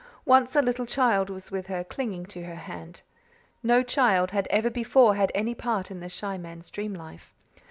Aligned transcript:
Once 0.25 0.55
a 0.55 0.63
little 0.63 0.87
child 0.87 1.29
was 1.29 1.51
with 1.51 1.67
her, 1.67 1.83
clinging 1.83 2.25
to 2.25 2.41
her 2.43 2.55
hand. 2.55 3.03
No 3.61 3.83
child 3.83 4.31
had 4.31 4.47
ever 4.49 4.71
before 4.71 5.13
had 5.13 5.31
any 5.35 5.53
part 5.53 5.91
in 5.91 5.99
the 5.99 6.09
shy 6.09 6.39
man's 6.39 6.71
dream 6.71 6.95
life. 6.95 7.31